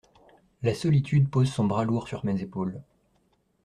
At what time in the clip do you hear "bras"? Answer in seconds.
1.65-1.83